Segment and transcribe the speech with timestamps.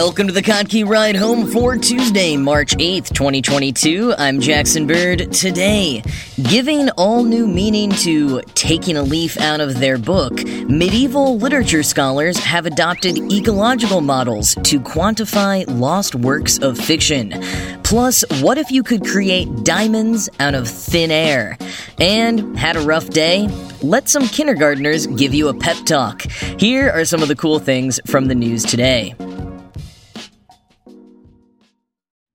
[0.00, 4.14] Welcome to the Kottke Ride Home for Tuesday, March 8th, 2022.
[4.16, 5.32] I'm Jackson Bird.
[5.32, 6.04] Today,
[6.40, 12.38] giving all new meaning to taking a leaf out of their book, medieval literature scholars
[12.38, 17.34] have adopted ecological models to quantify lost works of fiction.
[17.82, 21.58] Plus, what if you could create diamonds out of thin air?
[21.98, 23.48] And had a rough day?
[23.82, 26.22] Let some kindergartners give you a pep talk.
[26.60, 29.16] Here are some of the cool things from the news today.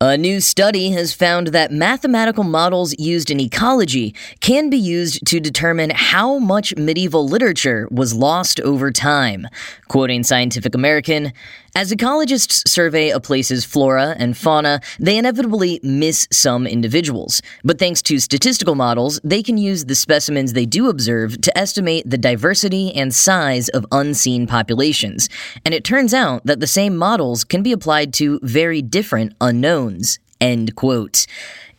[0.05, 5.39] A new study has found that mathematical models used in ecology can be used to
[5.39, 9.47] determine how much medieval literature was lost over time.
[9.87, 11.31] Quoting Scientific American,
[11.75, 17.41] as ecologists survey a place's flora and fauna, they inevitably miss some individuals.
[17.63, 22.07] But thanks to statistical models, they can use the specimens they do observe to estimate
[22.07, 25.29] the diversity and size of unseen populations.
[25.65, 30.19] And it turns out that the same models can be applied to very different unknowns.
[30.43, 31.25] End quote.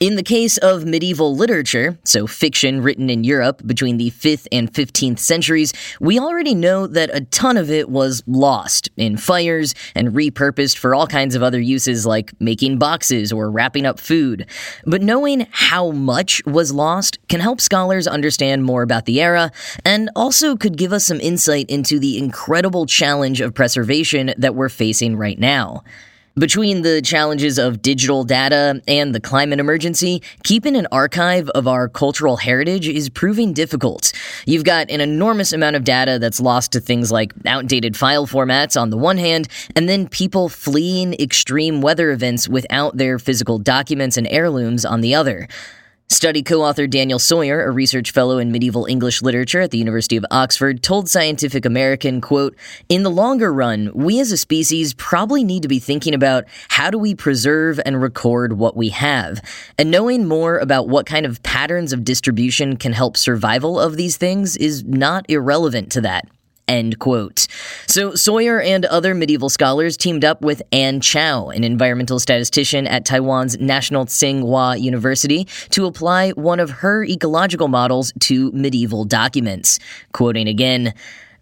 [0.00, 4.72] In the case of medieval literature, so fiction written in Europe between the 5th and
[4.72, 10.12] 15th centuries, we already know that a ton of it was lost in fires and
[10.12, 14.46] repurposed for all kinds of other uses like making boxes or wrapping up food.
[14.86, 19.52] But knowing how much was lost can help scholars understand more about the era
[19.84, 24.70] and also could give us some insight into the incredible challenge of preservation that we're
[24.70, 25.84] facing right now.
[26.36, 31.88] Between the challenges of digital data and the climate emergency, keeping an archive of our
[31.88, 34.12] cultural heritage is proving difficult.
[34.44, 38.80] You've got an enormous amount of data that's lost to things like outdated file formats
[38.80, 44.16] on the one hand, and then people fleeing extreme weather events without their physical documents
[44.16, 45.46] and heirlooms on the other.
[46.14, 50.16] Study co author Daniel Sawyer, a research fellow in medieval English literature at the University
[50.16, 52.56] of Oxford, told Scientific American, quote,
[52.88, 56.88] In the longer run, we as a species probably need to be thinking about how
[56.88, 59.40] do we preserve and record what we have.
[59.76, 64.16] And knowing more about what kind of patterns of distribution can help survival of these
[64.16, 66.28] things is not irrelevant to that.
[66.66, 67.46] End quote.
[67.86, 73.04] So Sawyer and other medieval scholars teamed up with Anne Chao, an environmental statistician at
[73.04, 79.78] Taiwan's National Tsinghua University, to apply one of her ecological models to medieval documents.
[80.12, 80.94] Quoting again,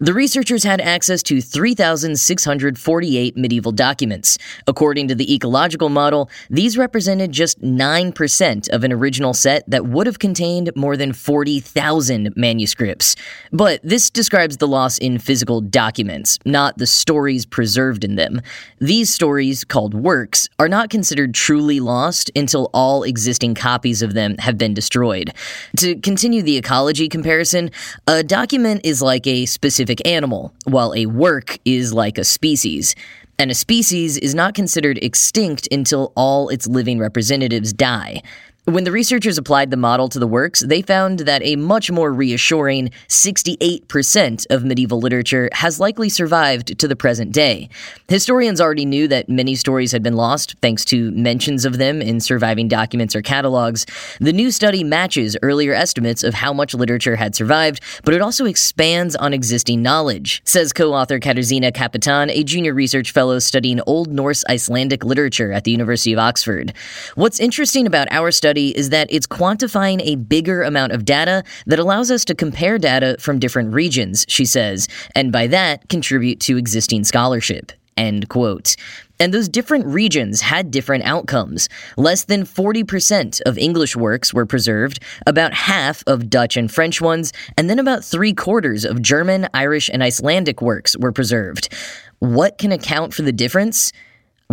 [0.02, 4.36] the researchers had access to 3,648 medieval documents.
[4.66, 10.08] According to the ecological model, these represented just 9% of an original set that would
[10.08, 13.14] have contained more than 40,000 manuscripts.
[13.52, 18.40] But this describes the loss in physical documents, not the stories preserved in them.
[18.80, 24.36] These stories, called works, are not considered truly lost until all existing copies of them
[24.38, 25.32] have been destroyed.
[25.76, 27.70] To continue the ecology comparison,
[28.08, 32.94] a document is like a specific specific animal, while a work is like a species.
[33.38, 38.22] And a species is not considered extinct until all its living representatives die.
[38.66, 42.12] When the researchers applied the model to the works, they found that a much more
[42.12, 47.68] reassuring 68% of medieval literature has likely survived to the present day.
[48.06, 52.20] Historians already knew that many stories had been lost, thanks to mentions of them in
[52.20, 53.84] surviving documents or catalogs.
[54.20, 58.44] The new study matches earlier estimates of how much literature had survived, but it also
[58.44, 64.12] expands on existing knowledge, says co author Katarzyna Kapitan, a junior research fellow studying Old
[64.12, 66.72] Norse Icelandic literature at the University of Oxford.
[67.16, 71.42] What's interesting about our study study is that it's quantifying a bigger amount of data
[71.64, 76.38] that allows us to compare data from different regions, she says, and by that contribute
[76.38, 77.72] to existing scholarship.
[77.96, 78.76] End quote.
[79.18, 81.70] And those different regions had different outcomes.
[81.96, 87.32] Less than 40% of English works were preserved, about half of Dutch and French ones,
[87.56, 91.72] and then about three quarters of German, Irish, and Icelandic works were preserved.
[92.18, 93.92] What can account for the difference?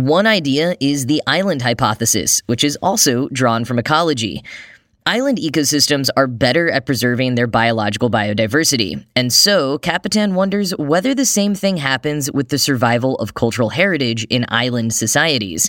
[0.00, 4.42] One idea is the island hypothesis, which is also drawn from ecology.
[5.04, 11.26] Island ecosystems are better at preserving their biological biodiversity, and so Kapitan wonders whether the
[11.26, 15.68] same thing happens with the survival of cultural heritage in island societies.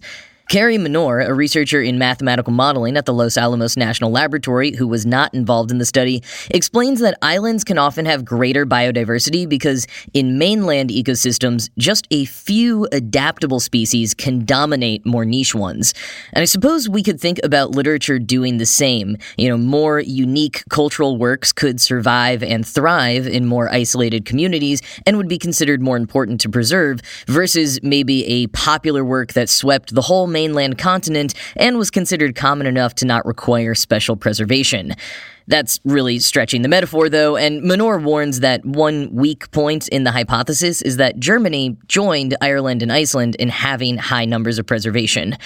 [0.51, 5.05] Carrie Manore, a researcher in mathematical modeling at the Los Alamos National Laboratory who was
[5.05, 10.37] not involved in the study, explains that islands can often have greater biodiversity because in
[10.37, 15.93] mainland ecosystems, just a few adaptable species can dominate more niche ones.
[16.33, 19.15] And I suppose we could think about literature doing the same.
[19.37, 25.15] You know, more unique cultural works could survive and thrive in more isolated communities and
[25.15, 30.01] would be considered more important to preserve versus maybe a popular work that swept the
[30.01, 30.27] whole
[30.77, 34.93] continent and was considered common enough to not require special preservation.
[35.47, 40.11] That's really stretching the metaphor, though, and Manore warns that one weak point in the
[40.11, 45.37] hypothesis is that Germany joined Ireland and Iceland in having high numbers of preservation.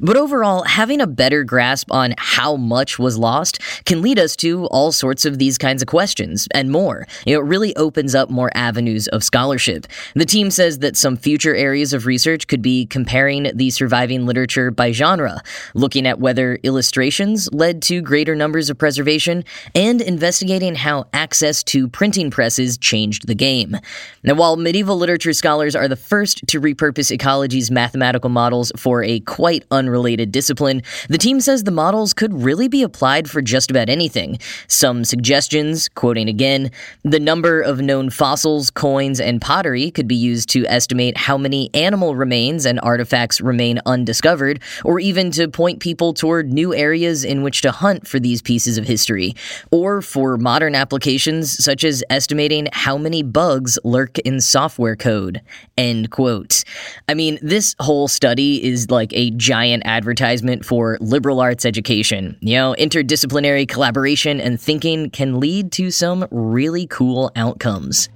[0.00, 4.66] But overall, having a better grasp on how much was lost can lead us to
[4.66, 7.06] all sorts of these kinds of questions and more.
[7.26, 9.86] it really opens up more avenues of scholarship.
[10.14, 14.70] The team says that some future areas of research could be comparing the surviving literature
[14.70, 15.42] by genre,
[15.74, 19.44] looking at whether illustrations led to greater numbers of preservation,
[19.74, 23.76] and investigating how access to printing presses changed the game.
[24.22, 29.20] Now, while medieval literature scholars are the first to repurpose ecology's mathematical models for a
[29.20, 33.70] quite un unrelated discipline, the team says the models could really be applied for just
[33.70, 34.38] about anything.
[34.66, 36.70] Some suggestions, quoting again,
[37.02, 41.68] the number of known fossils, coins, and pottery could be used to estimate how many
[41.74, 47.42] animal remains and artifacts remain undiscovered, or even to point people toward new areas in
[47.42, 49.34] which to hunt for these pieces of history,
[49.70, 55.42] or for modern applications such as estimating how many bugs lurk in software code.
[55.76, 56.64] End quote.
[57.06, 62.36] I mean, this whole study is like a giant giant advertisement for liberal arts education.
[62.40, 68.08] You know, interdisciplinary collaboration and thinking can lead to some really cool outcomes.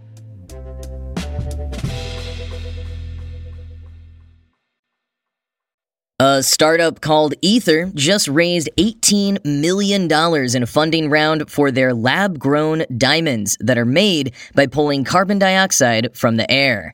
[6.21, 12.41] A startup called Aether just raised $18 million in a funding round for their lab
[12.41, 16.93] grown diamonds that are made by pulling carbon dioxide from the air.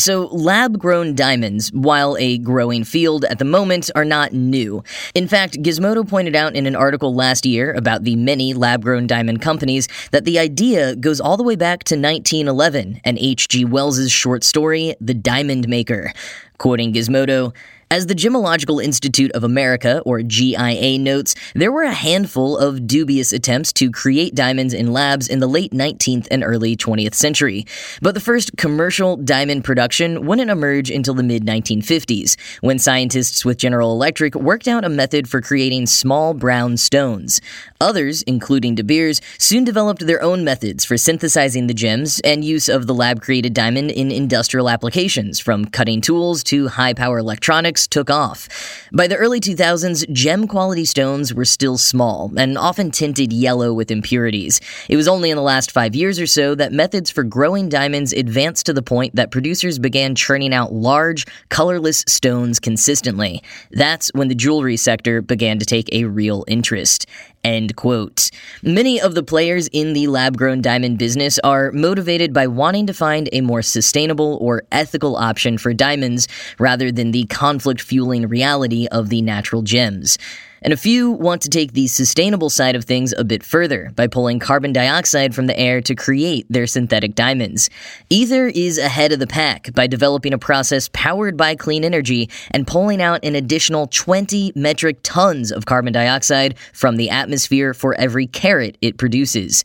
[0.00, 4.82] So, lab grown diamonds, while a growing field at the moment, are not new.
[5.14, 9.06] In fact, Gizmodo pointed out in an article last year about the many lab grown
[9.06, 13.66] diamond companies that the idea goes all the way back to 1911 and H.G.
[13.66, 16.14] Wells's short story, The Diamond Maker.
[16.56, 17.52] Quoting Gizmodo,
[17.92, 23.32] as the Gemological Institute of America, or GIA, notes, there were a handful of dubious
[23.32, 27.66] attempts to create diamonds in labs in the late 19th and early 20th century.
[28.00, 33.58] But the first commercial diamond production wouldn't emerge until the mid 1950s, when scientists with
[33.58, 37.40] General Electric worked out a method for creating small brown stones.
[37.80, 42.68] Others, including De Beers, soon developed their own methods for synthesizing the gems and use
[42.68, 47.79] of the lab created diamond in industrial applications, from cutting tools to high power electronics
[47.86, 48.48] took off.
[48.92, 53.90] By the early 2000s, gem quality stones were still small and often tinted yellow with
[53.90, 54.60] impurities.
[54.88, 58.12] It was only in the last five years or so that methods for growing diamonds
[58.12, 63.42] advanced to the point that producers began churning out large, colorless stones consistently.
[63.70, 67.06] That's when the jewelry sector began to take a real interest.
[67.42, 68.30] End quote.
[68.62, 72.92] Many of the players in the lab grown diamond business are motivated by wanting to
[72.92, 76.28] find a more sustainable or ethical option for diamonds
[76.58, 80.18] rather than the conflict fueling reality of the natural gems.
[80.62, 84.06] And a few want to take the sustainable side of things a bit further by
[84.06, 87.70] pulling carbon dioxide from the air to create their synthetic diamonds.
[88.10, 92.66] Aether is ahead of the pack by developing a process powered by clean energy and
[92.66, 98.26] pulling out an additional 20 metric tons of carbon dioxide from the atmosphere for every
[98.26, 99.64] carat it produces.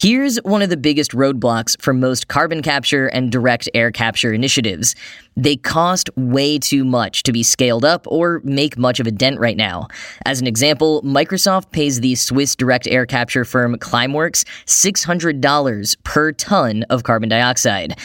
[0.00, 4.94] Here's one of the biggest roadblocks for most carbon capture and direct air capture initiatives.
[5.36, 9.40] They cost way too much to be scaled up or make much of a dent
[9.40, 9.88] right now.
[10.24, 16.84] As an example, Microsoft pays the Swiss direct air capture firm Climeworks $600 per ton
[16.90, 17.98] of carbon dioxide.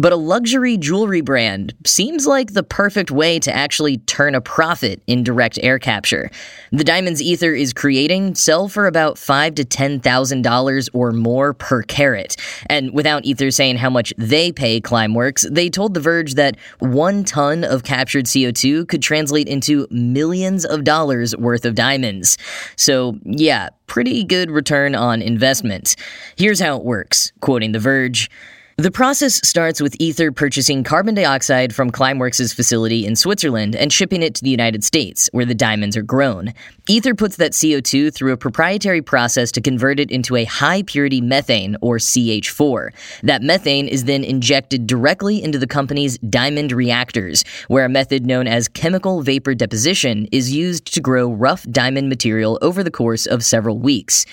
[0.00, 5.02] But a luxury jewelry brand seems like the perfect way to actually turn a profit
[5.08, 6.30] in direct air capture.
[6.70, 11.52] The diamonds Aether is creating sell for about five to ten thousand dollars or more
[11.52, 12.36] per carat.
[12.70, 17.24] And without Aether saying how much they pay Climeworks, they told The Verge that one
[17.24, 22.38] ton of captured CO2 could translate into millions of dollars worth of diamonds.
[22.76, 25.96] So yeah, pretty good return on investment.
[26.36, 28.30] Here's how it works, quoting The Verge.
[28.80, 34.22] The process starts with Aether purchasing carbon dioxide from Climeworks' facility in Switzerland and shipping
[34.22, 36.54] it to the United States, where the diamonds are grown.
[36.88, 41.20] Aether puts that CO2 through a proprietary process to convert it into a high purity
[41.20, 42.92] methane, or CH4.
[43.24, 48.46] That methane is then injected directly into the company's diamond reactors, where a method known
[48.46, 53.44] as chemical vapor deposition is used to grow rough diamond material over the course of
[53.44, 54.24] several weeks.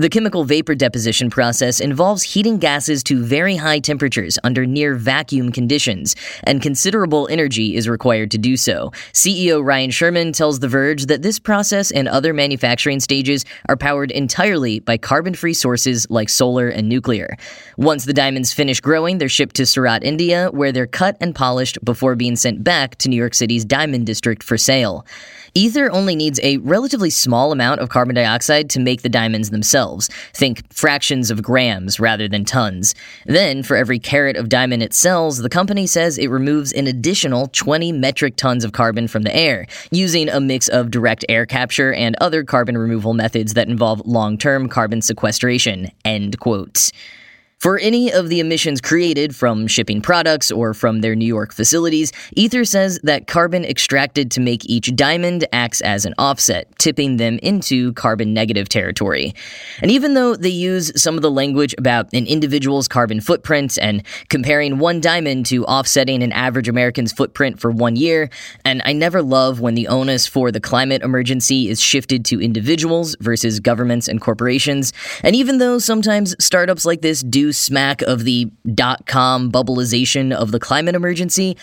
[0.00, 5.50] The chemical vapor deposition process involves heating gases to very high temperatures under near vacuum
[5.50, 6.14] conditions,
[6.44, 8.92] and considerable energy is required to do so.
[9.12, 14.12] CEO Ryan Shearman tells The Verge that this process and other manufacturing stages are powered
[14.12, 17.36] entirely by carbon free sources like solar and nuclear.
[17.76, 21.76] Once the diamonds finish growing, they're shipped to Surat, India, where they're cut and polished
[21.84, 25.04] before being sent back to New York City's Diamond District for sale.
[25.58, 30.08] Aether only needs a relatively small amount of carbon dioxide to make the diamonds themselves.
[30.32, 32.94] Think fractions of grams rather than tons.
[33.26, 37.48] Then, for every carat of diamond it sells, the company says it removes an additional
[37.48, 41.92] 20 metric tons of carbon from the air, using a mix of direct air capture
[41.92, 45.90] and other carbon removal methods that involve long term carbon sequestration.
[46.04, 46.92] End quote.
[47.58, 52.12] For any of the emissions created from shipping products or from their New York facilities,
[52.36, 57.40] Aether says that carbon extracted to make each diamond acts as an offset, tipping them
[57.42, 59.34] into carbon negative territory.
[59.82, 64.04] And even though they use some of the language about an individual's carbon footprint and
[64.28, 68.30] comparing one diamond to offsetting an average American's footprint for one year,
[68.64, 73.16] and I never love when the onus for the climate emergency is shifted to individuals
[73.18, 74.92] versus governments and corporations,
[75.24, 80.52] and even though sometimes startups like this do smack of the dot com bubbleization of
[80.52, 81.56] the climate emergency,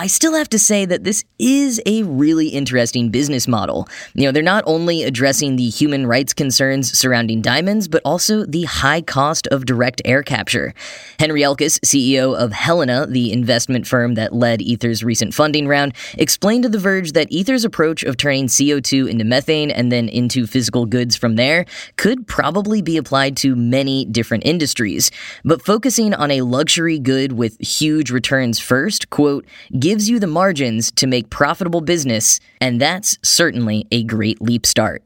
[0.00, 3.86] I still have to say that this is a really interesting business model.
[4.14, 8.62] You know, they're not only addressing the human rights concerns surrounding diamonds, but also the
[8.62, 10.72] high cost of direct air capture.
[11.18, 16.62] Henry Elkus, CEO of Helena, the investment firm that led Aether's recent funding round, explained
[16.62, 20.86] to The Verge that Aether's approach of turning CO2 into methane and then into physical
[20.86, 21.66] goods from there
[21.96, 25.10] could probably be applied to many different industries.
[25.44, 29.44] But focusing on a luxury good with huge returns first, quote,
[29.78, 35.02] gives you the margins to make profitable business, and that's certainly a great leap start.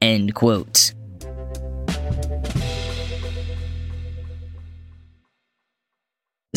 [0.00, 0.92] End quote.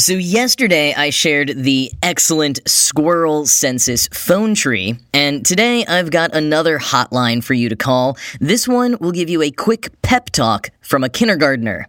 [0.02, 6.80] So, yesterday I shared the excellent squirrel census phone tree, and today I've got another
[6.80, 8.18] hotline for you to call.
[8.40, 11.86] This one will give you a quick pep talk from a kindergartner.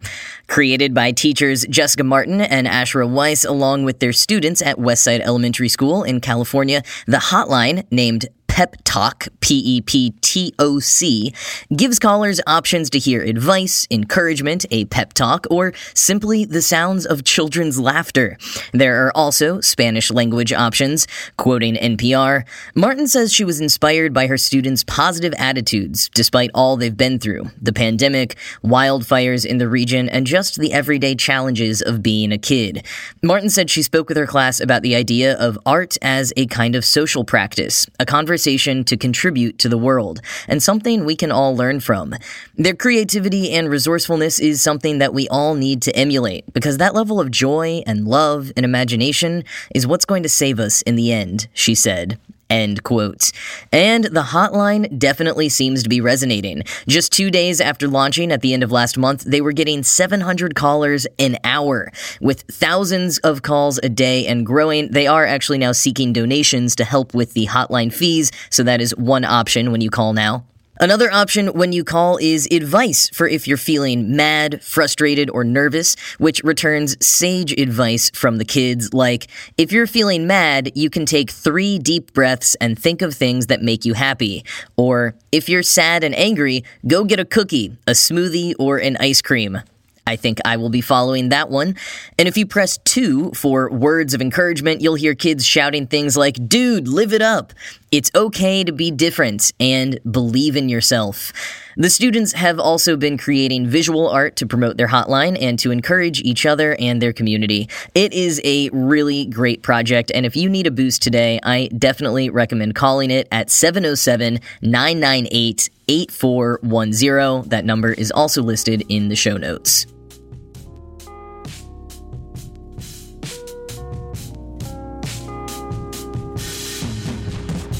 [0.46, 5.70] Created by teachers Jessica Martin and Ashra Weiss along with their students at Westside Elementary
[5.70, 11.32] School in California, the hotline, named Peptoc, P E P T O C,
[11.74, 17.24] gives callers options to hear advice, encouragement, a pep talk, or simply the sounds of
[17.24, 18.36] children's laughter.
[18.74, 21.06] There are also Spanish language options.
[21.38, 22.44] Quoting NPR,
[22.74, 27.50] Martin says she was inspired by her students' positive attitudes despite all they've been through
[27.58, 32.84] the pandemic, wildfires in the region, and just the everyday challenges of being a kid.
[33.22, 36.74] Martin said she spoke with her class about the idea of art as a kind
[36.76, 41.30] of social practice, a conversation conversation to contribute to the world, and something we can
[41.30, 42.12] all learn from.
[42.56, 47.20] Their creativity and resourcefulness is something that we all need to emulate, because that level
[47.20, 51.46] of joy and love and imagination is what's going to save us in the end,
[51.54, 52.18] she said.
[52.52, 53.32] End quote.
[53.72, 56.64] And the hotline definitely seems to be resonating.
[56.86, 60.54] Just two days after launching at the end of last month, they were getting 700
[60.54, 61.90] callers an hour.
[62.20, 66.84] With thousands of calls a day and growing, they are actually now seeking donations to
[66.84, 70.44] help with the hotline fees, so that is one option when you call now.
[70.80, 75.96] Another option when you call is advice for if you're feeling mad, frustrated, or nervous,
[76.18, 81.30] which returns sage advice from the kids like, if you're feeling mad, you can take
[81.30, 84.44] three deep breaths and think of things that make you happy.
[84.76, 89.20] Or, if you're sad and angry, go get a cookie, a smoothie, or an ice
[89.20, 89.60] cream.
[90.06, 91.76] I think I will be following that one.
[92.18, 96.48] And if you press 2 for words of encouragement, you'll hear kids shouting things like,
[96.48, 97.52] Dude, live it up.
[97.92, 101.30] It's okay to be different and believe in yourself.
[101.76, 106.22] The students have also been creating visual art to promote their hotline and to encourage
[106.22, 107.68] each other and their community.
[107.94, 112.30] It is a really great project, and if you need a boost today, I definitely
[112.30, 117.50] recommend calling it at 707 998 8410.
[117.50, 119.84] That number is also listed in the show notes.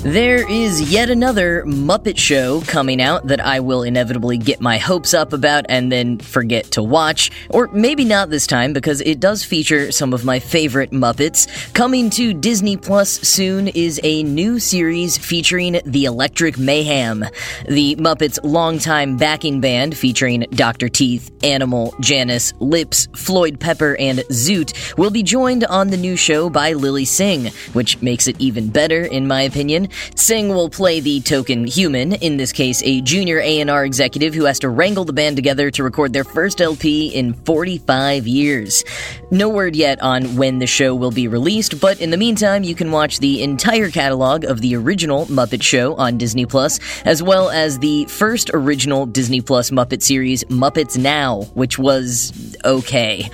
[0.05, 5.15] There is yet another Muppet Show coming out that I will inevitably get my hopes
[5.15, 7.31] up about and then forget to watch.
[7.51, 11.47] Or maybe not this time because it does feature some of my favorite Muppets.
[11.73, 17.25] Coming to Disney Plus soon is a new series featuring the Electric Mayhem.
[17.69, 20.89] The Muppets' longtime backing band featuring Dr.
[20.89, 26.51] Teeth, Animal, Janice, Lips, Floyd Pepper, and Zoot will be joined on the new show
[26.51, 29.91] by Lilly Singh, which makes it even better in my opinion.
[30.15, 34.59] Singh will play the token human, in this case a junior A&R executive who has
[34.61, 38.85] to wrangle the band together to record their first LP in 45 years.
[39.31, 42.75] No word yet on when the show will be released, but in the meantime, you
[42.75, 47.51] can watch the entire catalog of the original Muppet Show on Disney Plus, as well
[47.51, 53.31] as the first original Disney Plus Muppet series, Muppets Now, which was okay.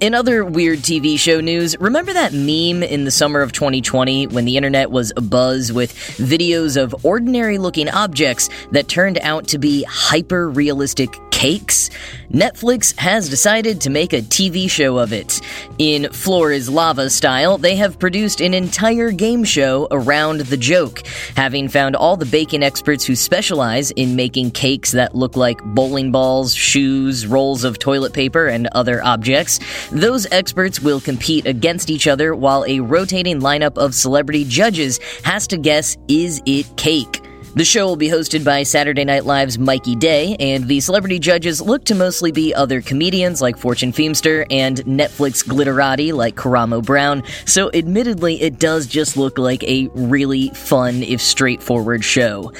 [0.00, 4.44] In other weird TV show news, remember that meme in the summer of 2020 when
[4.44, 9.84] the internet was abuzz with videos of ordinary looking objects that turned out to be
[9.84, 11.90] hyper realistic cakes?
[12.30, 15.40] Netflix has decided to make a TV show of it.
[15.78, 21.06] In Floor is Lava style, they have produced an entire game show around the joke,
[21.36, 26.12] having found all the baking experts who specialize in making cakes that look like bowling
[26.12, 29.60] balls, shoes, rolls of toilet paper, and other objects.
[29.90, 35.46] Those experts will compete against each other while a rotating lineup of celebrity judges has
[35.46, 37.22] to guess is it cake?
[37.54, 41.60] The show will be hosted by Saturday Night Live's Mikey Day, and the celebrity judges
[41.60, 47.24] look to mostly be other comedians like Fortune Feemster and Netflix glitterati like Karamo Brown,
[47.46, 52.52] so admittedly, it does just look like a really fun, if straightforward show.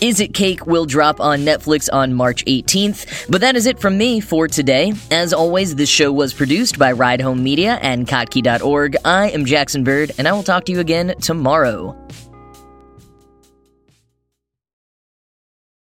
[0.00, 3.28] Is It Cake will drop on Netflix on March 18th.
[3.28, 4.92] But that is it from me for today.
[5.10, 8.96] As always, this show was produced by Ride Home Media and Kottke.org.
[9.04, 11.96] I am Jackson Bird, and I will talk to you again tomorrow.